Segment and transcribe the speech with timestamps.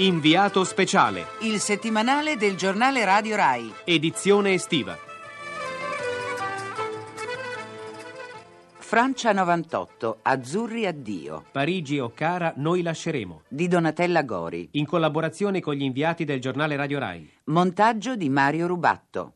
[0.00, 1.26] Inviato speciale.
[1.40, 3.72] Il settimanale del giornale Radio Rai.
[3.82, 4.96] Edizione estiva.
[8.76, 11.46] Francia 98, Azzurri addio.
[11.50, 13.42] Parigi o cara, noi lasceremo.
[13.48, 14.68] Di Donatella Gori.
[14.74, 17.28] In collaborazione con gli inviati del giornale Radio Rai.
[17.46, 19.32] Montaggio di Mario Rubatto.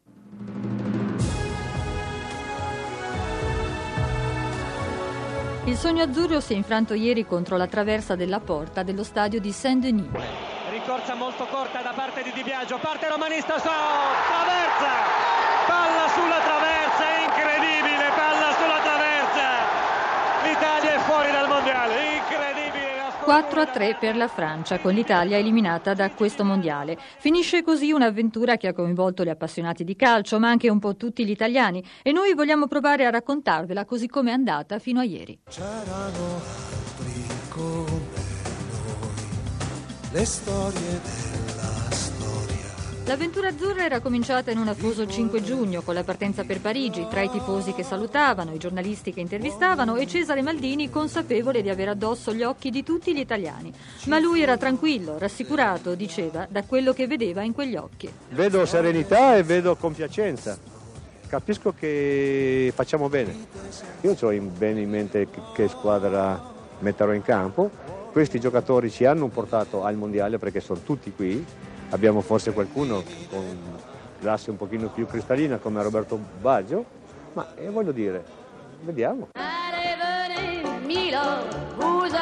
[5.65, 9.51] Il sogno azzurro si è infranto ieri contro la traversa della porta dello stadio di
[9.51, 10.51] Saint-Denis.
[10.85, 14.91] Ricorsa molto corta da parte di Di Biagio, parte romanista, so, traversa,
[15.65, 19.47] palla sulla traversa, incredibile, palla sulla traversa.
[20.43, 22.91] L'Italia è fuori dal mondiale, incredibile.
[23.23, 26.99] 4 a 3 per la Francia, con l'Italia eliminata da questo mondiale.
[27.19, 31.25] Finisce così un'avventura che ha coinvolto gli appassionati di calcio, ma anche un po' tutti
[31.25, 35.39] gli italiani, e noi vogliamo provare a raccontarvela così come è andata fino a ieri.
[35.49, 36.82] C'erano
[40.13, 41.01] le storie
[41.47, 42.21] della storia.
[43.07, 47.23] L'avventura azzurra era cominciata in un afoso 5 giugno con la partenza per Parigi, tra
[47.23, 52.33] i tifosi che salutavano, i giornalisti che intervistavano e Cesare Maldini consapevole di avere addosso
[52.35, 53.73] gli occhi di tutti gli italiani.
[54.05, 58.13] Ma lui era tranquillo, rassicurato, diceva, da quello che vedeva in quegli occhi.
[58.31, 60.59] Vedo serenità e vedo compiacenza.
[61.27, 63.35] Capisco che facciamo bene.
[64.03, 66.51] Io ho in- bene in mente che, che squadra
[66.81, 68.02] metterò in campo.
[68.13, 71.43] Questi giocatori ci hanno portato al mondiale perché sono tutti qui.
[71.91, 73.59] Abbiamo forse qualcuno con
[74.21, 76.85] l'asse un pochino più cristallina come Roberto Baggio,
[77.33, 78.23] ma eh, voglio dire,
[78.83, 79.29] vediamo.
[79.33, 81.21] Allez, venez, Milo,
[81.79, 82.13] vous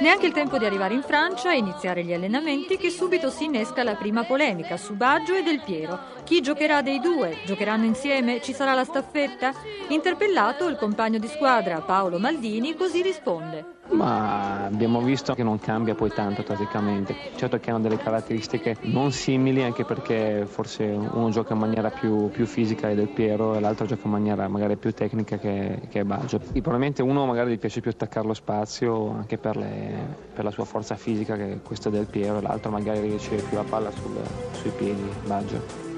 [0.00, 3.82] Neanche il tempo di arrivare in Francia e iniziare gli allenamenti che subito si innesca
[3.82, 5.98] la prima polemica su Baggio e Del Piero.
[6.24, 7.38] Chi giocherà dei due?
[7.46, 8.42] Giocheranno insieme?
[8.42, 9.52] Ci sarà la staffetta?
[9.88, 13.64] Interpellato il compagno di squadra Paolo Maldini così risponde.
[13.90, 17.14] Ma abbiamo visto che non cambia poi tanto tatticamente.
[17.36, 22.30] Certo che hanno delle caratteristiche non simili anche perché forse uno gioca in maniera più,
[22.30, 26.04] più fisica del Piero e l'altro gioca in maniera magari più tecnica che, che è
[26.04, 26.36] Baggio.
[26.52, 30.50] E probabilmente uno magari gli piace più attaccare lo spazio anche per, le- per la
[30.50, 33.90] sua forza fisica che questo è del Piero e l'altro magari riesce più la palla
[33.90, 34.20] sul-
[34.52, 35.92] sui piedi, Baggio.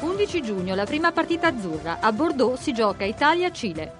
[0.00, 1.98] 11 giugno, la prima partita azzurra.
[2.00, 3.92] A Bordeaux si gioca Italia-Cile.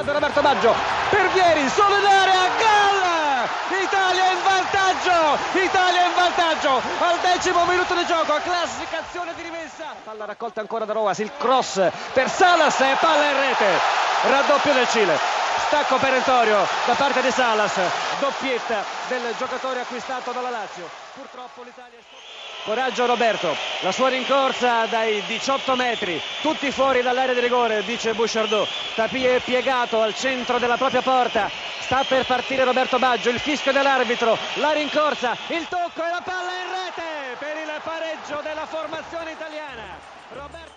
[0.00, 0.74] Palla per Roberto Baggio,
[1.10, 3.82] per Vieri, solo in area, gol!
[3.82, 9.94] Italia in vantaggio, Italia in vantaggio al decimo minuto di gioco, classificazione di rimessa.
[10.02, 13.78] Palla raccolta ancora da Roas, il cross per Salas e palla in rete,
[14.22, 15.18] raddoppio del Cile.
[15.66, 17.78] Stacco perentorio da parte di Salas,
[18.20, 20.88] doppietta del giocatore acquistato dalla Lazio.
[21.14, 22.49] Purtroppo l'Italia è.
[22.64, 28.68] Coraggio Roberto, la sua rincorsa dai 18 metri, tutti fuori dall'area di rigore, dice Bouchardot.
[28.94, 31.50] Tapie è piegato al centro della propria porta,
[31.80, 36.50] sta per partire Roberto Baggio, il fischio dell'arbitro, la rincorsa, il tocco e la palla
[36.50, 39.98] in rete per il pareggio della formazione italiana.
[40.32, 40.69] Roberto.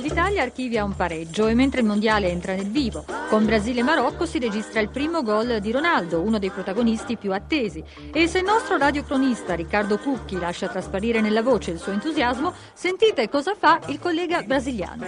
[0.00, 4.24] L'Italia archivia un pareggio e mentre il mondiale entra nel vivo, con Brasile e Marocco
[4.24, 7.84] si registra il primo gol di Ronaldo, uno dei protagonisti più attesi.
[8.10, 13.28] E se il nostro radiocronista Riccardo Cucchi lascia trasparire nella voce il suo entusiasmo, sentite
[13.28, 15.04] cosa fa il collega brasiliano.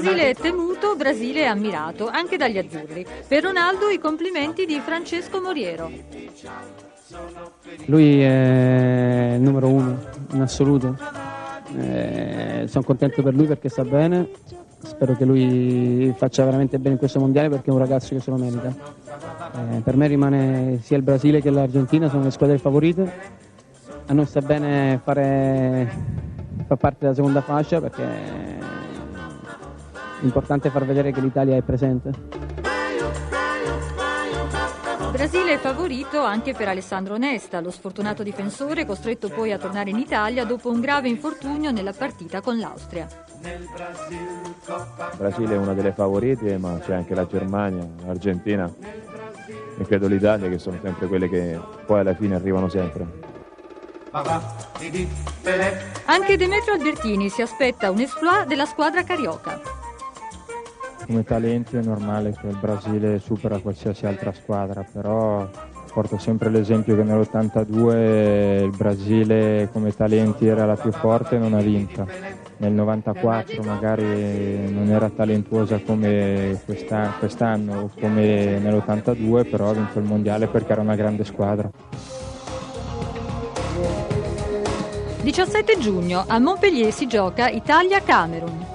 [0.00, 3.04] Brasile è temuto, Brasile è ammirato, anche dagli azzurri.
[3.26, 5.90] Per Ronaldo i complimenti di Francesco Moriero.
[7.86, 9.98] Lui è il numero uno
[10.32, 10.96] in assoluto.
[11.76, 14.28] Eh, sono contento per lui perché sta bene.
[14.84, 18.30] Spero che lui faccia veramente bene in questo mondiale perché è un ragazzo che se
[18.30, 18.68] lo merita.
[18.68, 23.12] Eh, per me rimane sia il Brasile che l'Argentina, sono le squadre favorite.
[24.06, 25.90] A noi sta bene fare,
[26.66, 28.58] far parte della seconda fascia perché
[30.20, 32.10] importante far vedere che l'Italia è presente.
[35.10, 39.98] Brasile è favorito anche per Alessandro Nesta, lo sfortunato difensore costretto poi a tornare in
[39.98, 43.08] Italia dopo un grave infortunio nella partita con l'Austria.
[43.42, 43.68] Il
[45.16, 48.70] Brasile è una delle favorite, ma c'è anche la Germania, l'Argentina
[49.78, 53.06] e credo l'Italia che sono sempre quelle che poi alla fine arrivano sempre.
[56.04, 59.77] Anche Demetrio Albertini si aspetta un exploit della squadra carioca.
[61.08, 65.48] Come talento è normale che il Brasile supera qualsiasi altra squadra, però
[65.90, 71.54] porto sempre l'esempio che nell'82 il Brasile come talenti era la più forte e non
[71.54, 72.06] ha vinto.
[72.58, 79.98] Nel 94 magari non era talentuosa come questa, quest'anno o come nell'82, però ha vinto
[79.98, 81.70] il mondiale perché era una grande squadra.
[85.22, 88.67] 17 giugno a Montpellier si gioca Italia-Camerun.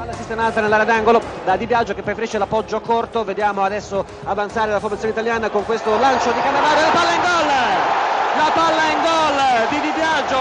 [0.00, 3.22] Palla sistemata nell'area d'angolo da Di Biagio che preferisce l'appoggio corto.
[3.22, 6.80] Vediamo adesso avanzare la formazione italiana con questo lancio di Cannavaro.
[6.80, 7.46] La palla in gol!
[8.38, 10.38] La palla in gol di Di Biagio.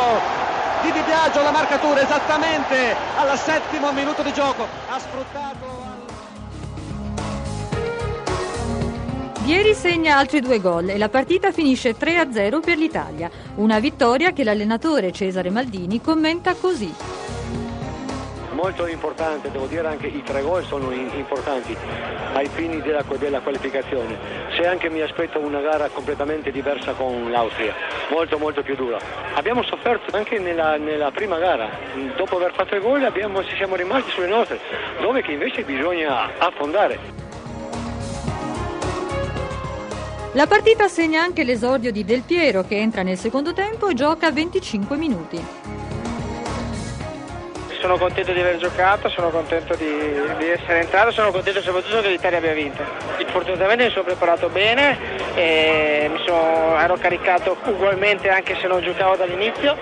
[0.82, 4.64] Di Di Biagio la marcatura esattamente al settimo minuto di gioco.
[4.64, 5.98] Ha sfruttato.
[9.42, 13.30] Vieri segna altri due gol e la partita finisce 3-0 per l'Italia.
[13.56, 17.28] Una vittoria che l'allenatore Cesare Maldini commenta così.
[18.62, 21.74] Molto importante, devo dire anche i tre gol sono importanti
[22.34, 24.18] ai fini della, della qualificazione.
[24.58, 27.74] Se anche mi aspetto una gara completamente diversa con l'Austria,
[28.10, 29.00] molto molto più dura.
[29.36, 31.70] Abbiamo sofferto anche nella, nella prima gara,
[32.18, 34.60] dopo aver fatto i gol abbiamo- ci siamo rimasti sulle nostre,
[35.00, 37.00] dove che invece bisogna affondare.
[40.34, 44.30] La partita segna anche l'esordio di Del Piero che entra nel secondo tempo e gioca
[44.30, 45.79] 25 minuti.
[47.90, 49.88] Sono contento di aver giocato, sono contento di,
[50.38, 52.84] di essere entrato, sono contento soprattutto che l'Italia abbia vinto.
[53.32, 54.96] Fortunatamente mi sono preparato bene,
[56.08, 59.76] mi sono- ero caricato ugualmente anche se non giocavo dall'inizio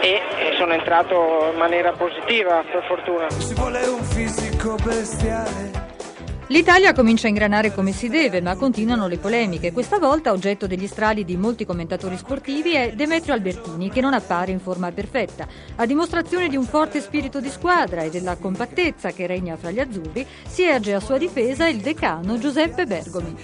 [0.00, 3.26] e, e sono entrato in maniera positiva per fortuna.
[3.30, 5.95] Ci vuole un fisico bestiale.
[6.48, 9.72] L'Italia comincia a ingranare come si deve, ma continuano le polemiche.
[9.72, 14.52] Questa volta oggetto degli strali di molti commentatori sportivi è Demetrio Albertini, che non appare
[14.52, 15.44] in forma perfetta.
[15.74, 19.80] A dimostrazione di un forte spirito di squadra e della compattezza che regna fra gli
[19.80, 23.34] azzurri, si erge a sua difesa il decano Giuseppe Bergomi.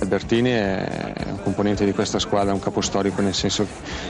[0.00, 3.66] Albertini è un componente di questa squadra, un capostorico nel senso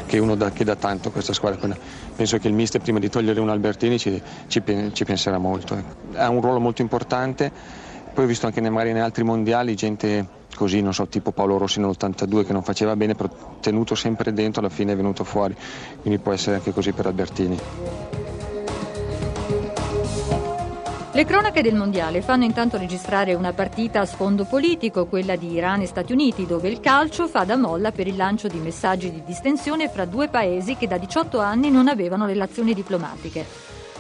[0.07, 1.77] che è uno da, che dà tanto a questa squadra.
[2.17, 4.61] Penso che il mister prima di togliere un Albertini ci, ci
[4.93, 5.77] ci penserà molto.
[5.77, 6.19] ecco.
[6.19, 7.87] Ha un ruolo molto importante,
[8.19, 10.27] poi ho visto anche magari in altri mondiali gente
[10.57, 13.29] così, non so, tipo Paolo Rossi nell'82 che non faceva bene, però
[13.61, 15.55] tenuto sempre dentro, alla fine è venuto fuori,
[16.01, 17.57] quindi può essere anche così per Albertini.
[21.13, 25.83] Le cronache del mondiale fanno intanto registrare una partita a sfondo politico, quella di Iran
[25.83, 29.23] e Stati Uniti, dove il calcio fa da molla per il lancio di messaggi di
[29.25, 33.47] distensione fra due paesi che da 18 anni non avevano relazioni diplomatiche.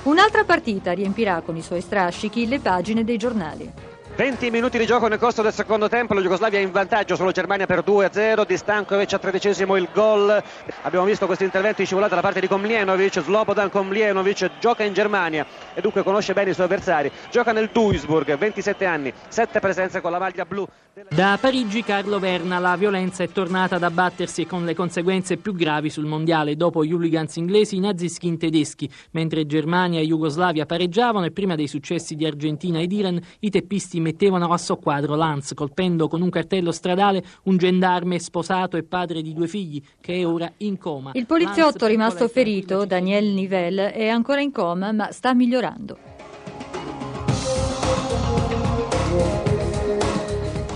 [0.03, 3.98] Un'altra partita riempirà con i suoi strascichi le pagine dei giornali.
[4.19, 7.31] 20 minuti di gioco nel corso del secondo tempo, la Jugoslavia è in vantaggio sulla
[7.31, 10.43] Germania per 2-0, di Stankovic a tredicesimo il gol.
[10.82, 15.47] Abbiamo visto questo intervento in scivolata da parte di Komljenovic, Slobodan Komljenovic gioca in Germania
[15.73, 17.12] e dunque conosce bene i suoi avversari.
[17.31, 20.67] Gioca nel Duisburg, 27 anni, 7 presenze con la maglia blu.
[21.09, 25.91] Da Parigi Carlo Verna la violenza è tornata ad abbattersi con le conseguenze più gravi
[25.91, 31.31] sul mondiale dopo gli hooligans inglesi i nazischi tedeschi, mentre Germania e Jugoslavia pareggiavano e
[31.31, 36.22] prima dei successi di Argentina ed Iran i teppisti mettevano a soqquadro Lanz colpendo con
[36.22, 40.78] un cartello stradale un gendarme sposato e padre di due figli che è ora in
[40.78, 41.10] coma.
[41.12, 45.99] Il poliziotto Lanz, rimasto ferito, Daniel Nivelle, è ancora in coma ma sta migliorando.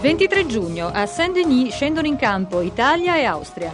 [0.03, 3.73] 23 giugno a Saint-Denis scendono in campo Italia e Austria.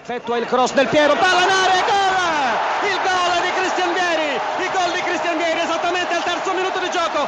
[0.00, 2.88] Effettua il cross del Piero, palla in area, gol!
[2.88, 4.32] Il gol di Cristian Vieri,
[4.62, 7.26] il gol di Cristian Vieri esattamente al terzo minuto di gioco,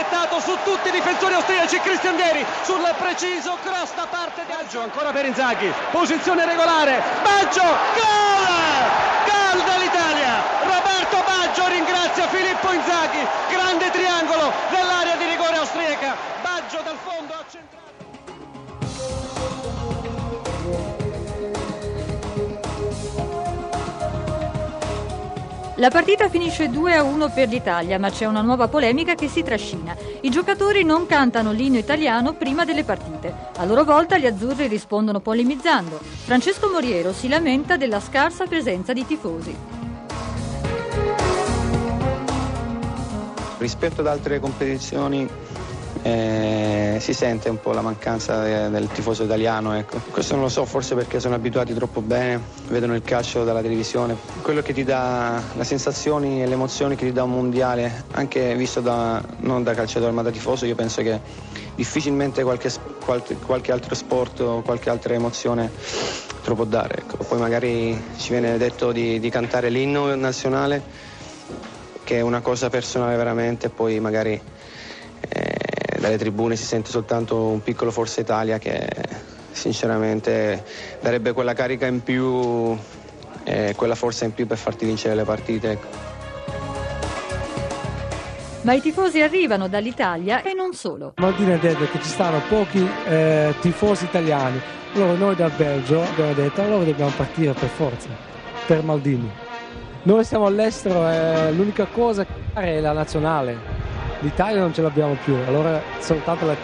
[0.00, 4.52] è svettato su tutti i difensori austriaci Cristian Vieri sul preciso cross da parte di
[4.52, 8.48] Baggio, ancora per Inzaghi, posizione regolare, Baggio, gol!
[9.26, 16.96] Gol dell'Italia, Roberto Baggio ringrazia Filippo Inzaghi, grande triangolo dell'area di rigore austriaca, Baggio dal
[17.04, 17.89] fondo ha centrato.
[25.80, 29.96] La partita finisce 2-1 per l'Italia, ma c'è una nuova polemica che si trascina.
[30.20, 33.34] I giocatori non cantano l'inno italiano prima delle partite.
[33.56, 35.98] A loro volta gli azzurri rispondono polemizzando.
[35.98, 39.56] Francesco Moriero si lamenta della scarsa presenza di tifosi.
[43.56, 45.26] Rispetto ad altre competizioni
[46.02, 49.76] eh, si sente un po' la mancanza de- del tifoso italiano.
[49.76, 50.00] Ecco.
[50.10, 54.16] Questo non lo so, forse perché sono abituati troppo bene, vedono il calcio dalla televisione.
[54.42, 58.54] Quello che ti dà le sensazioni e le emozioni che ti dà un mondiale, anche
[58.54, 61.20] visto da, non da calciatore ma da tifoso, io penso che
[61.74, 62.70] difficilmente qualche,
[63.04, 65.70] qualche, qualche altro sport o qualche altra emozione
[66.42, 66.98] te lo può dare.
[66.98, 67.24] Ecco.
[67.24, 70.82] Poi magari ci viene detto di, di cantare l'inno nazionale
[72.02, 74.32] che è una cosa personale veramente, poi magari
[75.28, 75.49] eh,
[76.00, 78.88] dalle tribune si sente soltanto un piccolo Forza Italia che
[79.52, 80.64] sinceramente
[81.00, 82.76] darebbe quella carica in più
[83.44, 85.70] e quella forza in più per farti vincere le partite.
[85.72, 85.86] Ecco.
[88.62, 91.12] Ma i tifosi arrivano dall'Italia e non solo.
[91.16, 94.60] Maldini ha detto che ci stanno pochi eh, tifosi italiani.
[94.94, 98.08] Allora noi dal Belgio abbiamo detto allora dobbiamo partire per forza,
[98.66, 99.30] per Maldini.
[100.02, 103.79] Noi siamo all'estero e l'unica cosa che fare è la nazionale.
[104.22, 106.54] L'Italia non ce l'abbiamo più, allora soltanto la,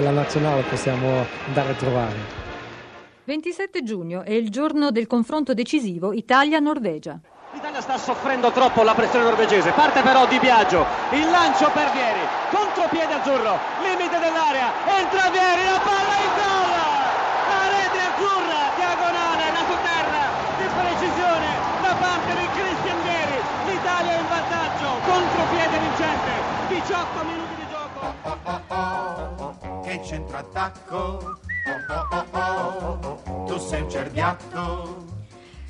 [0.00, 2.16] la nazionale possiamo andare a trovare.
[3.24, 7.20] 27 giugno è il giorno del confronto decisivo Italia-Norvegia.
[7.52, 12.24] L'Italia sta soffrendo troppo la pressione norvegese, parte però Di Biagio, il lancio per Vieri,
[12.48, 16.72] contropiede azzurro, limite dell'area, entra Vieri, la palla in gol!
[17.52, 20.24] La rete azzurra, diagonale, la su terra,
[20.56, 21.48] di precisione
[21.84, 23.36] da parte di Cristian Vieri,
[23.68, 26.32] l'Italia è in vantaggio, contropiede vincente,
[27.12, 29.56] 18 minuti di gioco.
[29.82, 31.38] Che centroattacco,
[33.46, 35.10] tu sei un cerbiatto.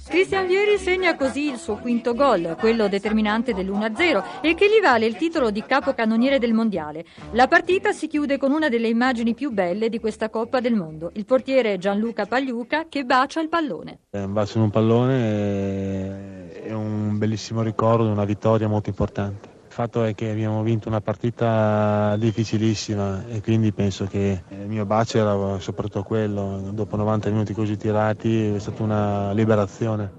[0.04, 5.06] Cristian Vieri segna così il suo quinto gol, quello determinante dell'1-0 e che gli vale
[5.06, 7.04] il titolo di capocannoniere del mondiale.
[7.30, 11.12] La partita si chiude con una delle immagini più belle di questa Coppa del Mondo,
[11.14, 14.00] il portiere Gianluca Pagliuca che bacia il pallone.
[14.11, 19.51] Un bacio in un pallone è un bellissimo ricordo, una vittoria molto importante.
[19.73, 24.85] Il fatto è che abbiamo vinto una partita difficilissima e quindi penso che il mio
[24.85, 26.69] bacio era soprattutto quello.
[26.75, 30.12] Dopo 90 minuti così tirati è stata una liberazione.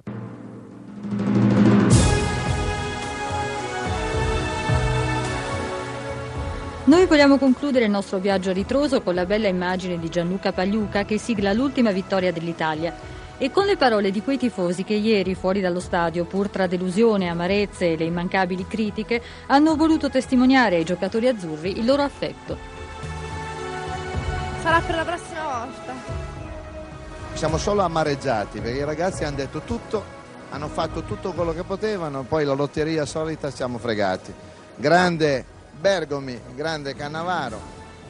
[6.86, 11.06] Noi vogliamo concludere il nostro viaggio a ritroso con la bella immagine di Gianluca Pagliuca
[11.06, 15.60] che sigla l'ultima vittoria dell'Italia e con le parole di quei tifosi che ieri fuori
[15.60, 21.28] dallo stadio, pur tra delusione, amarezze e le immancabili critiche, hanno voluto testimoniare ai giocatori
[21.28, 22.58] azzurri il loro affetto.
[24.62, 25.94] Sarà per la prossima volta.
[27.34, 30.04] Siamo solo amareggiati perché i ragazzi hanno detto tutto,
[30.52, 34.34] hanno fatto tutto quello che potevano, poi la lotteria solita siamo fregati.
[34.76, 35.44] Grande
[35.80, 37.60] Bergomi, grande Cannavaro,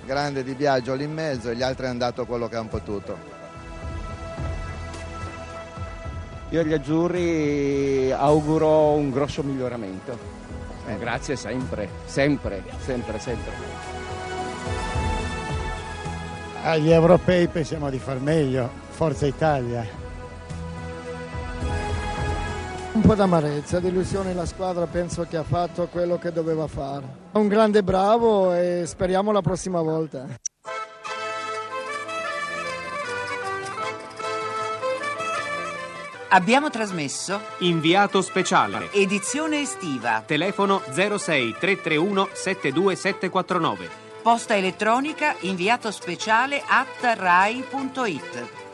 [0.05, 3.32] grande Di Biagio lì in mezzo e gli altri hanno dato quello che hanno potuto.
[6.53, 10.15] Io agli azzurri auguro un grosso miglioramento.
[10.85, 13.51] Eh, grazie sempre, sempre, sempre, sempre.
[16.61, 19.83] Agli europei pensiamo di far meglio, Forza Italia.
[22.91, 27.31] Un po' d'amarezza, delusione la squadra penso che ha fatto quello che doveva fare.
[27.31, 30.27] Un grande bravo e speriamo la prossima volta.
[36.33, 38.91] Abbiamo trasmesso Inviato speciale.
[38.91, 40.23] Edizione estiva.
[40.25, 43.89] Telefono 06 331 72749.
[44.23, 48.72] Posta elettronica inviato speciale at rai.it.